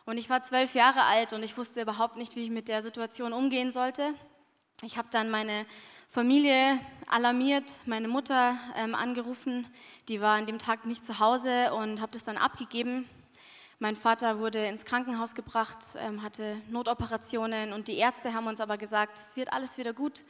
[0.05, 2.81] Und ich war zwölf Jahre alt und ich wusste überhaupt nicht, wie ich mit der
[2.81, 4.13] Situation umgehen sollte.
[4.83, 5.65] Ich habe dann meine
[6.09, 9.67] Familie alarmiert, meine Mutter ähm, angerufen.
[10.07, 13.09] Die war an dem Tag nicht zu Hause und habe das dann abgegeben.
[13.79, 18.77] Mein Vater wurde ins Krankenhaus gebracht, ähm, hatte Notoperationen und die Ärzte haben uns aber
[18.77, 20.21] gesagt, es wird alles wieder gut.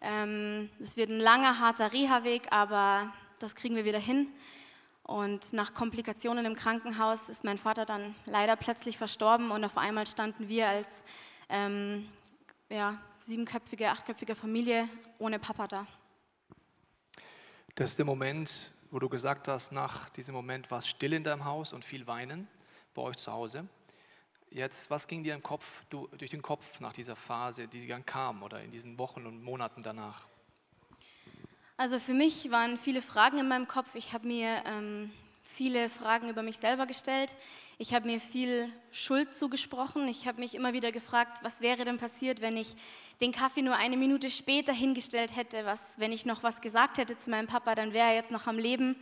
[0.00, 4.28] Ähm, es wird ein langer, harter Reha-Weg, aber das kriegen wir wieder hin.
[5.02, 10.06] Und nach Komplikationen im Krankenhaus ist mein Vater dann leider plötzlich verstorben und auf einmal
[10.06, 11.04] standen wir als
[11.50, 12.08] ähm,
[12.70, 14.88] ja, siebenköpfige, achtköpfige Familie
[15.18, 15.86] ohne Papa da.
[17.74, 21.22] Das ist der Moment, wo du gesagt hast, nach diesem Moment war es still in
[21.22, 22.48] deinem Haus und viel Weinen
[22.94, 23.68] bei euch zu Hause.
[24.50, 28.42] Jetzt, was ging dir Kopf, du, durch den Kopf nach dieser Phase, die dann kam
[28.42, 30.26] oder in diesen Wochen und Monaten danach?
[31.76, 33.96] Also für mich waren viele Fragen in meinem Kopf.
[33.96, 35.10] Ich habe mir ähm,
[35.54, 37.34] viele Fragen über mich selber gestellt.
[37.78, 40.06] Ich habe mir viel Schuld zugesprochen.
[40.06, 42.76] Ich habe mich immer wieder gefragt, was wäre denn passiert, wenn ich
[43.20, 47.18] den Kaffee nur eine Minute später hingestellt hätte, was, wenn ich noch was gesagt hätte
[47.18, 48.94] zu meinem Papa, dann wäre er jetzt noch am Leben.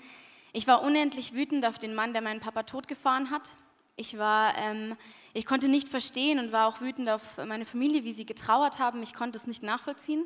[0.54, 3.50] Ich war unendlich wütend auf den Mann, der meinen Papa totgefahren hat.
[3.96, 4.96] Ich, war, ähm,
[5.34, 9.02] ich konnte nicht verstehen und war auch wütend auf meine Familie, wie sie getrauert haben.
[9.02, 10.24] Ich konnte es nicht nachvollziehen,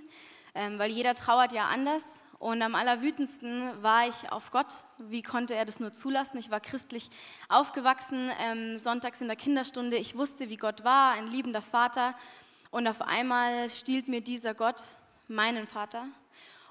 [0.55, 2.05] ähm, weil jeder trauert ja anders.
[2.39, 4.69] Und am allerwütendsten war ich auf Gott.
[4.99, 6.39] Wie konnte er das nur zulassen?
[6.39, 7.11] Ich war christlich
[7.49, 9.97] aufgewachsen, ähm, sonntags in der Kinderstunde.
[9.97, 12.15] Ich wusste, wie Gott war, ein liebender Vater.
[12.71, 14.81] Und auf einmal stiehlt mir dieser Gott
[15.27, 16.07] meinen Vater.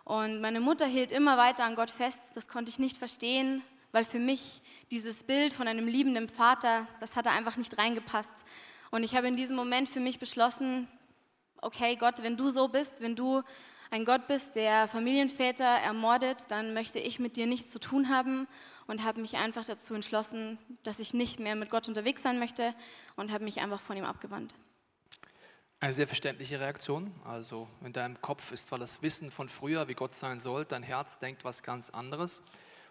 [0.06, 2.22] Und meine Mutter hielt immer weiter an Gott fest.
[2.36, 3.64] Das konnte ich nicht verstehen
[3.96, 8.34] weil für mich dieses Bild von einem liebenden Vater, das hatte einfach nicht reingepasst.
[8.92, 10.90] Und ich habe in diesem Moment für mich beschlossen,
[11.62, 13.42] okay Gott, wenn du so bist, wenn du
[13.92, 18.50] ein Gott bist, der Familienväter ermordet, dann möchte ich mit dir nichts zu tun haben
[18.86, 22.76] und habe mich einfach dazu entschlossen, dass ich nicht mehr mit Gott unterwegs sein möchte
[23.16, 24.56] und habe mich einfach von ihm abgewandt.
[25.80, 27.14] Eine sehr verständliche Reaktion.
[27.24, 30.84] Also in deinem Kopf ist zwar das Wissen von früher, wie Gott sein soll, dein
[30.84, 32.42] Herz denkt was ganz anderes.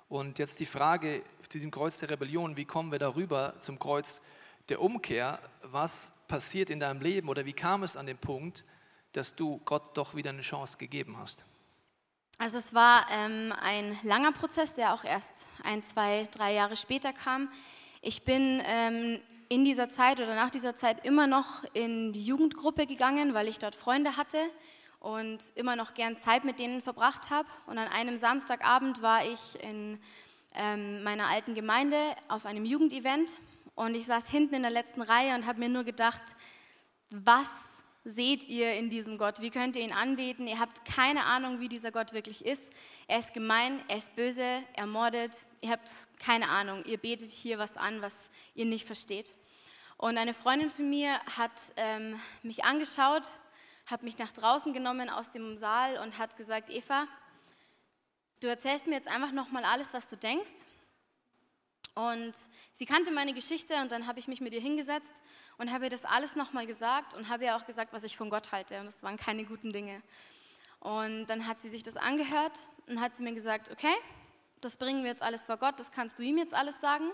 [0.08, 4.20] Und jetzt die Frage auf diesem Kreuz der Rebellion, wie kommen wir darüber zum Kreuz
[4.68, 5.38] der Umkehr?
[5.62, 8.64] Was passiert in deinem Leben oder wie kam es an den Punkt,
[9.12, 11.44] dass du Gott doch wieder eine Chance gegeben hast?
[12.38, 17.12] Also es war ähm, ein langer Prozess, der auch erst ein, zwei, drei Jahre später
[17.12, 17.48] kam.
[18.02, 22.86] Ich bin ähm, in dieser Zeit oder nach dieser Zeit immer noch in die Jugendgruppe
[22.86, 24.38] gegangen, weil ich dort Freunde hatte
[25.04, 27.46] und immer noch gern Zeit mit denen verbracht habe.
[27.66, 30.00] Und an einem Samstagabend war ich in
[30.54, 33.34] ähm, meiner alten Gemeinde auf einem Jugendevent
[33.74, 36.22] und ich saß hinten in der letzten Reihe und habe mir nur gedacht,
[37.10, 37.48] was
[38.04, 39.42] seht ihr in diesem Gott?
[39.42, 40.46] Wie könnt ihr ihn anbeten?
[40.46, 42.72] Ihr habt keine Ahnung, wie dieser Gott wirklich ist.
[43.06, 45.36] Er ist gemein, er ist böse, er mordet.
[45.60, 46.82] Ihr habt keine Ahnung.
[46.86, 48.14] Ihr betet hier was an, was
[48.54, 49.32] ihr nicht versteht.
[49.98, 53.28] Und eine Freundin von mir hat ähm, mich angeschaut
[53.86, 57.06] hat mich nach draußen genommen aus dem Saal und hat gesagt, Eva,
[58.40, 60.50] du erzählst mir jetzt einfach nochmal alles, was du denkst.
[61.94, 62.34] Und
[62.72, 65.12] sie kannte meine Geschichte und dann habe ich mich mit ihr hingesetzt
[65.58, 68.30] und habe ihr das alles nochmal gesagt und habe ihr auch gesagt, was ich von
[68.30, 68.80] Gott halte.
[68.80, 70.02] Und das waren keine guten Dinge.
[70.80, 73.94] Und dann hat sie sich das angehört und hat sie mir gesagt, okay,
[74.60, 77.10] das bringen wir jetzt alles vor Gott, das kannst du ihm jetzt alles sagen.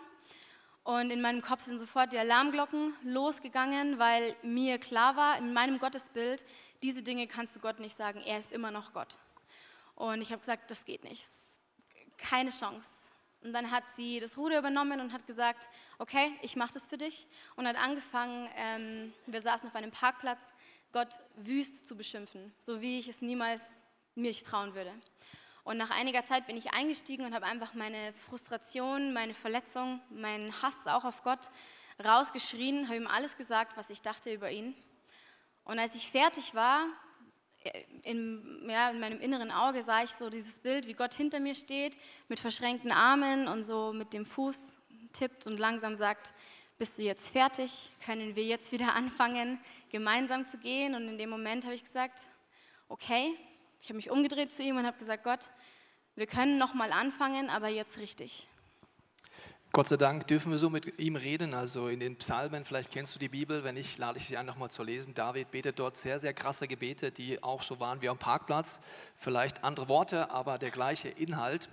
[0.83, 5.79] Und in meinem Kopf sind sofort die Alarmglocken losgegangen, weil mir klar war, in meinem
[5.79, 6.45] Gottesbild,
[6.83, 9.17] diese Dinge kannst du Gott nicht sagen, er ist immer noch Gott.
[9.95, 11.25] Und ich habe gesagt, das geht nicht,
[12.17, 12.89] keine Chance.
[13.43, 16.99] Und dann hat sie das Ruder übernommen und hat gesagt, okay, ich mache das für
[16.99, 17.27] dich.
[17.57, 20.43] Und hat angefangen, ähm, wir saßen auf einem Parkplatz,
[20.93, 23.63] Gott wüst zu beschimpfen, so wie ich es niemals
[24.15, 24.93] mir trauen würde.
[25.65, 30.63] Und nach einiger Zeit bin ich eingestiegen und habe einfach meine Frustration, meine Verletzung, meinen
[30.63, 31.51] Hass auch auf Gott
[32.05, 34.75] rausgeschrien, habe ihm alles gesagt, was ich dachte über ihn.
[35.65, 36.87] Und als ich fertig war,
[38.05, 41.55] in, ja, in meinem inneren Auge sah ich so dieses Bild, wie Gott hinter mir
[41.55, 41.97] steht,
[42.29, 44.79] mit verschränkten Armen und so mit dem Fuß
[45.13, 46.33] tippt und langsam sagt,
[46.79, 47.93] bist du jetzt fertig?
[48.05, 50.95] Können wir jetzt wieder anfangen, gemeinsam zu gehen?
[50.95, 52.23] Und in dem Moment habe ich gesagt,
[52.89, 53.37] okay,
[53.81, 55.49] ich habe mich umgedreht zu ihm und habe gesagt, Gott,
[56.17, 58.47] Wir können nochmal anfangen, aber jetzt richtig.
[59.73, 61.55] Gott sei Dank dürfen wir so mit ihm reden.
[61.55, 64.45] Also in den Psalmen, vielleicht kennst du die Bibel, wenn nicht, lade ich dich ein,
[64.45, 65.15] nochmal zu lesen.
[65.15, 68.81] David betet dort sehr, sehr krasse Gebete, die auch so waren wie am Parkplatz.
[69.17, 71.69] Vielleicht andere Worte, aber der gleiche Inhalt,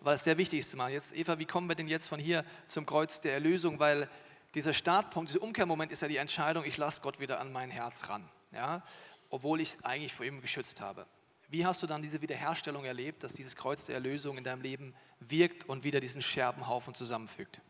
[0.00, 0.92] weil es sehr wichtig ist zu machen.
[0.92, 3.78] Jetzt, Eva, wie kommen wir denn jetzt von hier zum Kreuz der Erlösung?
[3.78, 4.10] Weil
[4.54, 8.08] dieser Startpunkt, dieser Umkehrmoment ist ja die Entscheidung, ich lasse Gott wieder an mein Herz
[8.08, 8.28] ran.
[8.50, 8.82] Ja?
[9.30, 11.06] Obwohl ich eigentlich vor ihm geschützt habe.
[11.48, 14.94] Wie hast du dann diese Wiederherstellung erlebt, dass dieses Kreuz der Erlösung in deinem Leben
[15.20, 17.60] wirkt und wieder diesen Scherbenhaufen zusammenfügt?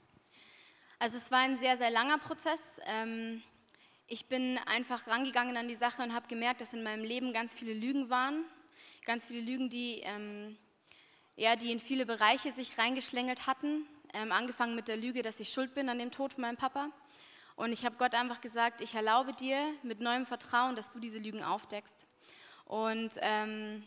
[0.99, 2.81] Also es war ein sehr, sehr langer Prozess.
[2.87, 3.43] Ähm,
[4.07, 7.53] ich bin einfach rangegangen an die Sache und habe gemerkt, dass in meinem Leben ganz
[7.53, 8.45] viele Lügen waren.
[9.05, 10.57] Ganz viele Lügen, die, ähm,
[11.37, 13.87] ja, die in viele Bereiche sich reingeschlängelt hatten.
[14.15, 16.89] Ähm, angefangen mit der Lüge, dass ich schuld bin an dem Tod von meinem Papa.
[17.57, 21.19] Und ich habe Gott einfach gesagt, ich erlaube dir mit neuem Vertrauen, dass du diese
[21.19, 22.07] Lügen aufdeckst
[22.67, 23.83] und ähm,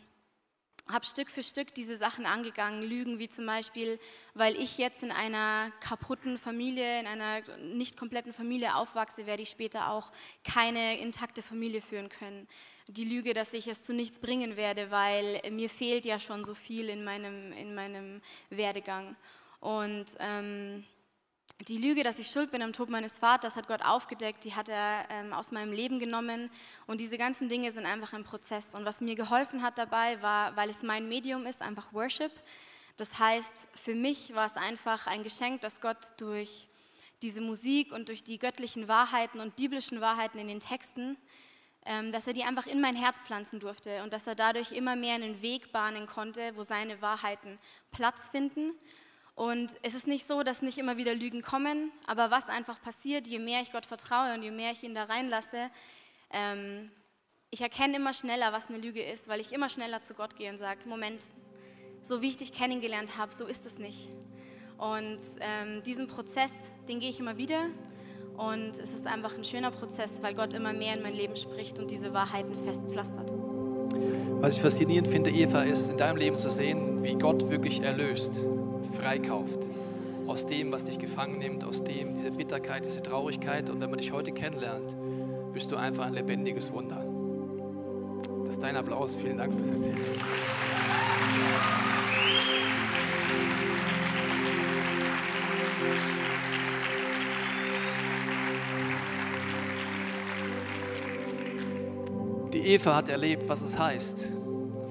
[0.88, 2.82] habe Stück für Stück diese Sachen angegangen.
[2.82, 3.98] Lügen wie zum Beispiel,
[4.34, 9.50] weil ich jetzt in einer kaputten Familie, in einer nicht kompletten Familie aufwachse, werde ich
[9.50, 10.10] später auch
[10.44, 12.48] keine intakte Familie führen können.
[12.88, 16.54] Die Lüge, dass ich es zu nichts bringen werde, weil mir fehlt ja schon so
[16.54, 19.16] viel in meinem, in meinem Werdegang.
[19.60, 20.84] Und ähm,
[21.68, 24.68] die Lüge, dass ich schuld bin am Tod meines Vaters, hat Gott aufgedeckt, die hat
[24.68, 26.50] er ähm, aus meinem Leben genommen.
[26.86, 28.74] Und diese ganzen Dinge sind einfach ein Prozess.
[28.74, 32.32] Und was mir geholfen hat dabei, war, weil es mein Medium ist, einfach Worship.
[32.96, 36.68] Das heißt, für mich war es einfach ein Geschenk, dass Gott durch
[37.22, 41.18] diese Musik und durch die göttlichen Wahrheiten und biblischen Wahrheiten in den Texten,
[41.84, 44.96] ähm, dass er die einfach in mein Herz pflanzen durfte und dass er dadurch immer
[44.96, 47.58] mehr einen Weg bahnen konnte, wo seine Wahrheiten
[47.92, 48.72] Platz finden
[49.40, 53.26] und es ist nicht so, dass nicht immer wieder Lügen kommen, aber was einfach passiert,
[53.26, 55.70] je mehr ich Gott vertraue und je mehr ich ihn da reinlasse,
[56.30, 56.90] ähm,
[57.48, 60.50] ich erkenne immer schneller, was eine Lüge ist, weil ich immer schneller zu Gott gehe
[60.50, 61.24] und sage, Moment,
[62.02, 64.10] so wie ich dich kennengelernt habe, so ist es nicht.
[64.76, 66.52] Und ähm, diesen Prozess,
[66.86, 67.64] den gehe ich immer wieder
[68.36, 71.78] und es ist einfach ein schöner Prozess, weil Gott immer mehr in mein Leben spricht
[71.78, 73.32] und diese Wahrheiten festpflastert.
[74.42, 78.38] Was ich faszinierend finde, Eva, ist in deinem Leben zu sehen, wie Gott wirklich erlöst
[78.96, 79.68] freikauft.
[80.26, 83.68] Aus dem, was dich gefangen nimmt, aus dem, diese Bitterkeit, diese Traurigkeit.
[83.70, 84.94] Und wenn man dich heute kennenlernt,
[85.52, 87.04] bist du einfach ein lebendiges Wunder.
[88.44, 89.16] Das ist dein Applaus.
[89.16, 89.98] Vielen Dank fürs Erzählen.
[102.52, 104.26] Die Eva hat erlebt, was es heißt,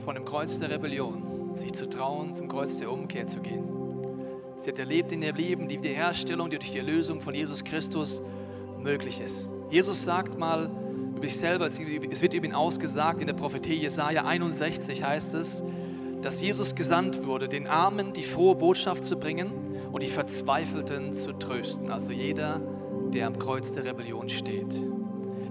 [0.03, 3.78] von dem Kreuz der Rebellion, sich zu trauen, zum Kreuz der Umkehr zu gehen.
[4.69, 8.21] Sie hat erlebt in ihrem Leben die Wiederherstellung, die durch die Erlösung von Jesus Christus
[8.77, 9.49] möglich ist.
[9.71, 10.69] Jesus sagt mal
[11.15, 15.63] über sich selber, es wird über ihn ausgesagt in der Prophetie Jesaja 61 heißt es,
[16.21, 19.51] dass Jesus gesandt wurde, den Armen die frohe Botschaft zu bringen
[19.91, 21.89] und die Verzweifelten zu trösten.
[21.89, 22.61] Also jeder,
[23.11, 24.77] der am Kreuz der Rebellion steht.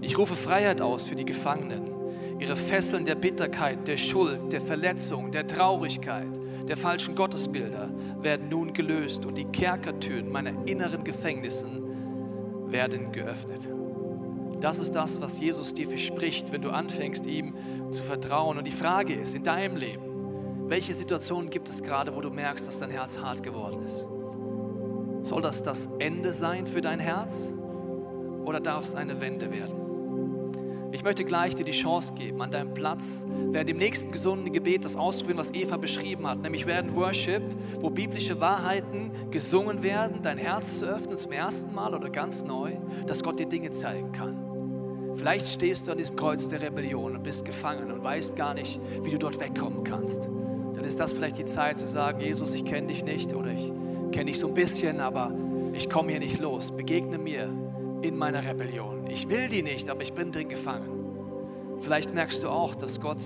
[0.00, 1.97] Ich rufe Freiheit aus für die Gefangenen.
[2.38, 6.28] Ihre Fesseln der Bitterkeit, der Schuld, der Verletzung, der Traurigkeit,
[6.68, 11.82] der falschen Gottesbilder werden nun gelöst und die Kerkertüren meiner inneren Gefängnissen
[12.70, 13.68] werden geöffnet.
[14.60, 17.54] Das ist das, was Jesus dir verspricht, wenn du anfängst, ihm
[17.90, 18.58] zu vertrauen.
[18.58, 20.02] Und die Frage ist in deinem Leben,
[20.68, 24.06] welche Situationen gibt es gerade, wo du merkst, dass dein Herz hart geworden ist?
[25.22, 27.52] Soll das das Ende sein für dein Herz
[28.44, 29.87] oder darf es eine Wende werden?
[30.90, 34.84] Ich möchte gleich dir die Chance geben, an deinem Platz während dem nächsten gesunden Gebet
[34.84, 36.40] das auszuprobieren, was Eva beschrieben hat.
[36.40, 37.42] Nämlich werden Worship,
[37.80, 42.72] wo biblische Wahrheiten gesungen werden, dein Herz zu öffnen zum ersten Mal oder ganz neu,
[43.06, 44.48] dass Gott dir Dinge zeigen kann.
[45.14, 48.80] Vielleicht stehst du an diesem Kreuz der Rebellion und bist gefangen und weißt gar nicht,
[49.02, 50.26] wie du dort wegkommen kannst.
[50.74, 53.72] Dann ist das vielleicht die Zeit zu sagen, Jesus, ich kenne dich nicht oder ich
[54.12, 55.34] kenne dich so ein bisschen, aber
[55.72, 56.70] ich komme hier nicht los.
[56.70, 57.50] Begegne mir
[58.02, 59.06] in meiner Rebellion.
[59.08, 61.78] Ich will die nicht, aber ich bin drin gefangen.
[61.80, 63.18] Vielleicht merkst du auch, dass Gott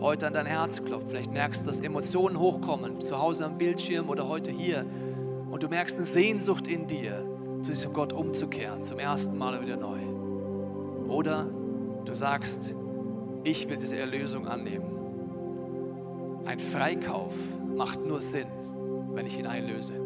[0.00, 1.08] heute an dein Herz klopft.
[1.08, 4.84] Vielleicht merkst du, dass Emotionen hochkommen, zu Hause am Bildschirm oder heute hier.
[5.50, 7.24] Und du merkst eine Sehnsucht in dir,
[7.62, 10.00] zu diesem Gott umzukehren, zum ersten Mal wieder neu.
[11.08, 11.46] Oder
[12.04, 12.74] du sagst,
[13.44, 14.96] ich will diese Erlösung annehmen.
[16.44, 17.32] Ein Freikauf
[17.74, 18.48] macht nur Sinn,
[19.14, 20.05] wenn ich ihn einlöse.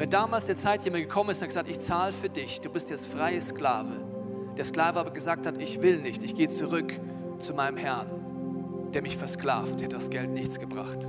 [0.00, 2.88] Wenn damals der Zeit jemand gekommen ist und gesagt, ich zahle für dich, du bist
[2.88, 4.02] jetzt freie Sklave.
[4.56, 6.98] Der Sklave aber gesagt hat, ich will nicht, ich gehe zurück
[7.38, 8.06] zu meinem Herrn,
[8.94, 11.06] der mich versklavt, hat das Geld nichts gebracht.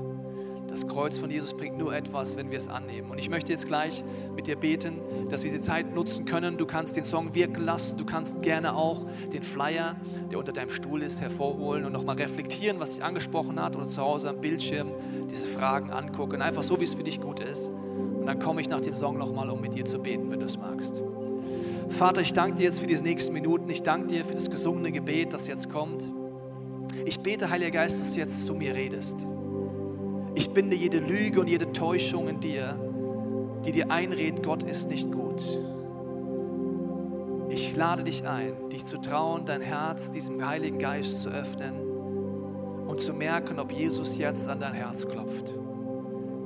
[0.68, 3.12] Das Kreuz von Jesus bringt nur etwas, wenn wir es annehmen.
[3.12, 4.04] Und ich möchte jetzt gleich
[4.36, 6.58] mit dir beten, dass wir diese Zeit nutzen können.
[6.58, 7.96] Du kannst den Song wirken lassen.
[7.96, 9.96] Du kannst gerne auch den Flyer,
[10.30, 14.02] der unter deinem Stuhl ist, hervorholen und nochmal reflektieren, was dich angesprochen hat oder zu
[14.02, 14.89] Hause am Bildschirm
[15.32, 16.42] diese Fragen angucken.
[16.42, 17.70] Einfach so, wie es für dich gut ist.
[18.22, 20.45] Und dann komme ich nach dem Song nochmal, um mit dir zu beten, wenn du
[20.45, 21.01] es magst.
[21.89, 23.67] Vater, ich danke dir jetzt für diese nächsten Minuten.
[23.72, 26.07] Ich danke dir für das gesungene Gebet, das jetzt kommt.
[27.03, 29.26] Ich bete, Heiliger Geist, dass du jetzt zu mir redest.
[30.36, 32.76] Ich binde jede Lüge und jede Täuschung in dir,
[33.65, 35.41] die dir einredet, Gott ist nicht gut.
[37.49, 41.74] Ich lade dich ein, dich zu trauen, dein Herz diesem Heiligen Geist zu öffnen
[42.88, 45.55] und zu merken, ob Jesus jetzt an dein Herz klopft.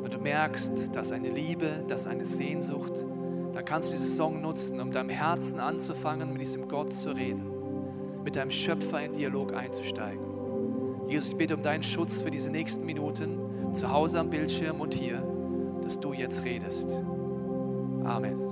[0.06, 3.03] Wenn du merkst, dass eine Liebe, dass eine Sehnsucht,
[3.56, 8.22] dann kannst du diesen Song nutzen, um deinem Herzen anzufangen, mit diesem Gott zu reden,
[8.24, 10.24] mit deinem Schöpfer in Dialog einzusteigen.
[11.08, 14.93] Jesus, ich bete um deinen Schutz für diese nächsten Minuten, zu Hause am Bildschirm und
[14.93, 15.24] hier,
[15.82, 16.95] dass du jetzt redest.
[18.03, 18.45] Amen.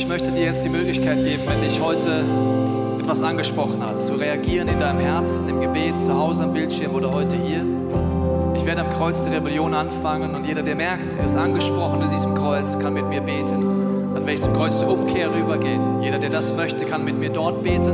[0.00, 2.24] Ich möchte dir jetzt die Möglichkeit geben, wenn dich heute
[2.98, 7.12] etwas angesprochen hat, zu reagieren in deinem Herzen, im Gebet, zu Hause am Bildschirm oder
[7.12, 7.62] heute hier.
[8.54, 12.10] Ich werde am Kreuz der Rebellion anfangen und jeder, der merkt, er ist angesprochen in
[12.10, 13.60] diesem Kreuz, kann mit mir beten.
[14.14, 16.02] Dann werde ich zum Kreuz der Umkehr rübergehen.
[16.02, 17.92] Jeder, der das möchte, kann mit mir dort beten.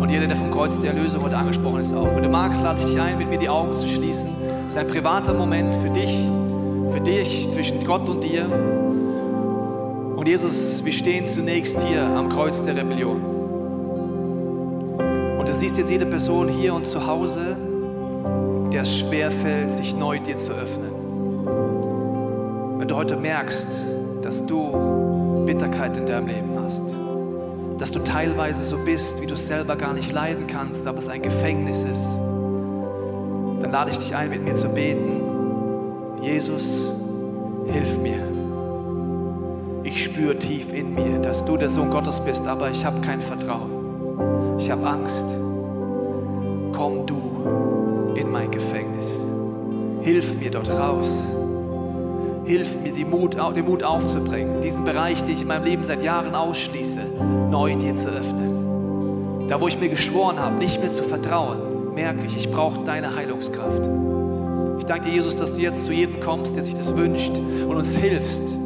[0.00, 2.16] Und jeder, der vom Kreuz der Erlösung heute angesprochen ist, auch.
[2.16, 4.30] Wenn du magst, lade ich dich ein, mit mir die Augen zu schließen.
[4.66, 6.24] Es ist ein privater Moment für dich,
[6.90, 8.48] für dich, zwischen Gott und dir.
[10.22, 13.20] Und Jesus, wir stehen zunächst hier am Kreuz der Rebellion.
[15.36, 17.56] Und du siehst jetzt jede Person hier und zu Hause,
[18.72, 20.92] der es schwerfällt, sich neu dir zu öffnen.
[22.78, 23.66] Wenn du heute merkst,
[24.22, 26.84] dass du Bitterkeit in deinem Leben hast,
[27.78, 31.08] dass du teilweise so bist, wie du es selber gar nicht leiden kannst, aber es
[31.08, 32.04] ein Gefängnis ist,
[33.60, 35.20] dann lade ich dich ein, mit mir zu beten.
[36.22, 36.86] Jesus,
[37.66, 38.41] hilf mir.
[40.02, 43.20] Ich spüre tief in mir, dass du der Sohn Gottes bist, aber ich habe kein
[43.20, 44.58] Vertrauen.
[44.58, 45.36] Ich habe Angst.
[46.72, 49.06] Komm du in mein Gefängnis.
[50.00, 51.08] Hilf mir dort raus.
[52.46, 56.02] Hilf mir, den Mut, den Mut aufzubringen, diesen Bereich, den ich in meinem Leben seit
[56.02, 57.02] Jahren ausschließe,
[57.52, 59.46] neu dir zu öffnen.
[59.48, 63.14] Da, wo ich mir geschworen habe, nicht mehr zu vertrauen, merke ich, ich brauche deine
[63.14, 63.88] Heilungskraft.
[64.80, 67.76] Ich danke dir, Jesus, dass du jetzt zu jedem kommst, der sich das wünscht und
[67.76, 68.56] uns hilfst,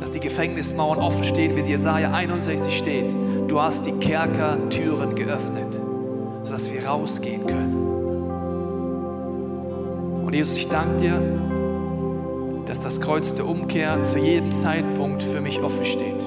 [0.00, 3.14] dass die Gefängnismauern offen stehen, wie es Jesaja 61 steht.
[3.48, 5.80] Du hast die Kerkertüren geöffnet,
[6.42, 7.74] sodass wir rausgehen können.
[10.24, 11.22] Und Jesus, ich danke dir,
[12.66, 16.26] dass das Kreuz der Umkehr zu jedem Zeitpunkt für mich offen steht.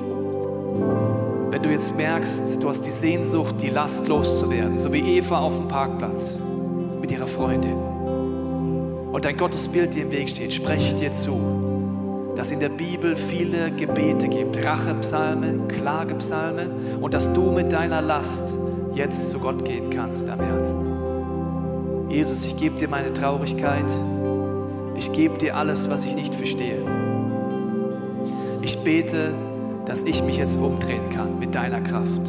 [1.52, 5.58] Wenn du jetzt merkst, du hast die Sehnsucht, die Last loszuwerden, so wie Eva auf
[5.58, 6.38] dem Parkplatz
[7.02, 7.76] mit ihrer Freundin,
[9.12, 11.69] und dein Gottesbild dir im Weg steht, spreche dir zu,
[12.40, 16.68] dass in der Bibel viele Gebete gibt, Rachepsalme, Klagepsalme,
[17.02, 18.54] und dass du mit deiner Last
[18.94, 22.08] jetzt zu Gott gehen kannst in deinem Herzen.
[22.10, 23.94] Jesus, ich gebe dir meine Traurigkeit,
[24.96, 26.82] ich gebe dir alles, was ich nicht verstehe.
[28.62, 29.34] Ich bete,
[29.86, 32.22] dass ich mich jetzt umdrehen kann mit deiner Kraft.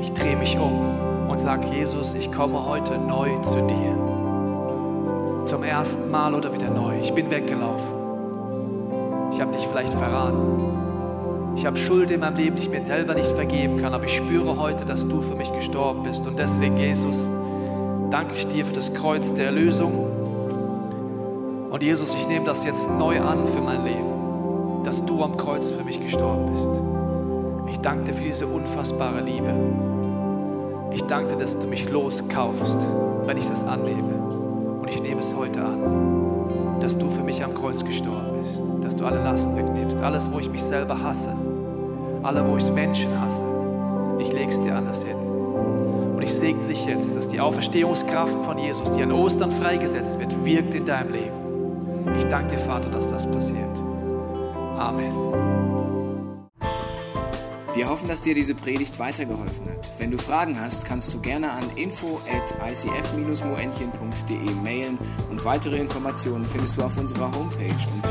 [0.00, 5.44] Ich drehe mich um und sage, Jesus, ich komme heute neu zu dir.
[5.44, 6.98] Zum ersten Mal oder wieder neu.
[7.00, 8.01] Ich bin weggelaufen.
[9.42, 11.56] Ich habe dich vielleicht verraten.
[11.56, 14.14] Ich habe Schuld in meinem Leben, die ich mir selber nicht vergeben kann, aber ich
[14.14, 16.24] spüre heute, dass du für mich gestorben bist.
[16.28, 17.28] Und deswegen, Jesus,
[18.12, 20.06] danke ich dir für das Kreuz der Erlösung.
[21.72, 25.72] Und Jesus, ich nehme das jetzt neu an für mein Leben, dass du am Kreuz
[25.72, 26.70] für mich gestorben bist.
[27.68, 29.52] Ich danke dir für diese unfassbare Liebe.
[30.92, 32.86] Ich danke dir, dass du mich loskaufst,
[33.26, 34.14] wenn ich das annehme.
[34.82, 38.61] Und ich nehme es heute an, dass du für mich am Kreuz gestorben bist,
[39.02, 41.34] du alle Lasten wegnimmst, alles, wo ich mich selber hasse,
[42.22, 43.42] alle, wo ich Menschen hasse.
[44.20, 45.16] Ich lege es dir anders hin.
[45.16, 50.44] Und ich segne dich jetzt, dass die Auferstehungskraft von Jesus, die an Ostern freigesetzt wird,
[50.44, 52.14] wirkt in deinem Leben.
[52.16, 53.82] Ich danke dir, Vater, dass das passiert.
[54.78, 55.12] Amen.
[57.74, 59.90] Wir hoffen, dass dir diese Predigt weitergeholfen hat.
[59.98, 64.98] Wenn du Fragen hast, kannst du gerne an info at icf-moenchen.de mailen
[65.30, 68.10] und weitere Informationen findest du auf unserer Homepage unter